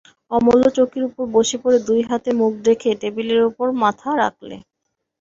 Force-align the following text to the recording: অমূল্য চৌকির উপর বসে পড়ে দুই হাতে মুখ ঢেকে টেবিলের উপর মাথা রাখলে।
অমূল্য 0.31 0.63
চৌকির 0.75 1.03
উপর 1.09 1.23
বসে 1.35 1.57
পড়ে 1.63 1.77
দুই 1.87 2.01
হাতে 2.09 2.29
মুখ 2.39 2.51
ঢেকে 2.65 2.89
টেবিলের 3.01 3.41
উপর 3.49 3.67
মাথা 3.83 4.09
রাখলে। 4.21 4.55